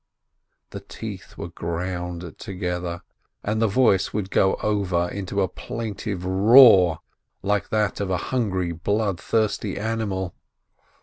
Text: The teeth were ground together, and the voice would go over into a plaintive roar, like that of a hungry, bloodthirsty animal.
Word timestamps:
The 0.71 0.79
teeth 0.79 1.37
were 1.37 1.49
ground 1.49 2.33
together, 2.39 3.03
and 3.43 3.61
the 3.61 3.67
voice 3.67 4.11
would 4.11 4.31
go 4.31 4.55
over 4.55 5.07
into 5.11 5.43
a 5.43 5.47
plaintive 5.47 6.25
roar, 6.25 7.01
like 7.43 7.69
that 7.69 7.99
of 7.99 8.09
a 8.09 8.17
hungry, 8.33 8.71
bloodthirsty 8.71 9.77
animal. 9.77 10.33